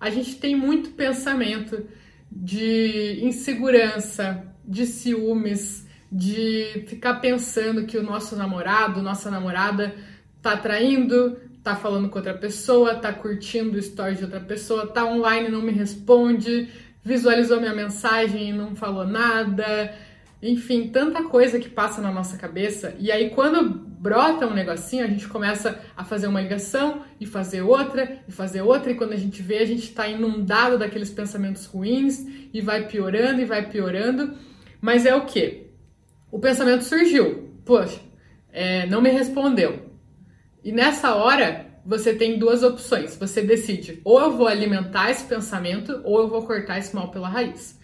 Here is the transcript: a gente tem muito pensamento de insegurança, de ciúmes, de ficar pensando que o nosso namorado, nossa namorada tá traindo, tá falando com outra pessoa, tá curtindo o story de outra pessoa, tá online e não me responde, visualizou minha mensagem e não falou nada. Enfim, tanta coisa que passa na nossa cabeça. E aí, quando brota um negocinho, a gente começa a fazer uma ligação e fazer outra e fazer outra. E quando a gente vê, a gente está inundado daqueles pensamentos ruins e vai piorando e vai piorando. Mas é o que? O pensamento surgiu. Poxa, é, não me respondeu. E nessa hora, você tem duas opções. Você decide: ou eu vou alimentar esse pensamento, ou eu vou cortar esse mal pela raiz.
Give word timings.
a 0.00 0.10
gente 0.10 0.36
tem 0.36 0.54
muito 0.54 0.90
pensamento 0.90 1.86
de 2.30 3.20
insegurança, 3.22 4.44
de 4.64 4.86
ciúmes, 4.86 5.86
de 6.10 6.84
ficar 6.86 7.14
pensando 7.16 7.86
que 7.86 7.98
o 7.98 8.02
nosso 8.02 8.36
namorado, 8.36 9.02
nossa 9.02 9.30
namorada 9.30 9.94
tá 10.40 10.56
traindo, 10.56 11.36
tá 11.62 11.76
falando 11.76 12.08
com 12.08 12.18
outra 12.18 12.34
pessoa, 12.34 12.94
tá 12.94 13.12
curtindo 13.12 13.76
o 13.76 13.78
story 13.78 14.16
de 14.16 14.24
outra 14.24 14.40
pessoa, 14.40 14.86
tá 14.86 15.04
online 15.04 15.48
e 15.48 15.50
não 15.50 15.62
me 15.62 15.72
responde, 15.72 16.68
visualizou 17.04 17.60
minha 17.60 17.74
mensagem 17.74 18.50
e 18.50 18.52
não 18.52 18.74
falou 18.74 19.06
nada. 19.06 19.94
Enfim, 20.40 20.88
tanta 20.88 21.24
coisa 21.24 21.58
que 21.58 21.68
passa 21.68 22.00
na 22.00 22.12
nossa 22.12 22.36
cabeça. 22.36 22.94
E 22.98 23.10
aí, 23.10 23.30
quando 23.30 23.62
brota 23.68 24.46
um 24.46 24.54
negocinho, 24.54 25.04
a 25.04 25.08
gente 25.08 25.26
começa 25.26 25.80
a 25.96 26.04
fazer 26.04 26.28
uma 26.28 26.40
ligação 26.40 27.02
e 27.20 27.26
fazer 27.26 27.62
outra 27.62 28.20
e 28.28 28.32
fazer 28.32 28.62
outra. 28.62 28.92
E 28.92 28.94
quando 28.94 29.12
a 29.12 29.16
gente 29.16 29.42
vê, 29.42 29.58
a 29.58 29.66
gente 29.66 29.84
está 29.84 30.06
inundado 30.06 30.78
daqueles 30.78 31.10
pensamentos 31.10 31.66
ruins 31.66 32.24
e 32.54 32.60
vai 32.60 32.86
piorando 32.86 33.40
e 33.40 33.44
vai 33.44 33.68
piorando. 33.68 34.34
Mas 34.80 35.04
é 35.04 35.14
o 35.14 35.26
que? 35.26 35.66
O 36.30 36.38
pensamento 36.38 36.84
surgiu. 36.84 37.50
Poxa, 37.64 38.00
é, 38.52 38.86
não 38.86 39.00
me 39.00 39.10
respondeu. 39.10 39.90
E 40.62 40.70
nessa 40.70 41.14
hora, 41.16 41.66
você 41.84 42.14
tem 42.14 42.38
duas 42.38 42.62
opções. 42.62 43.16
Você 43.16 43.42
decide: 43.42 44.00
ou 44.04 44.20
eu 44.20 44.36
vou 44.36 44.46
alimentar 44.46 45.10
esse 45.10 45.24
pensamento, 45.24 46.00
ou 46.04 46.20
eu 46.20 46.28
vou 46.28 46.42
cortar 46.42 46.78
esse 46.78 46.94
mal 46.94 47.10
pela 47.10 47.28
raiz. 47.28 47.78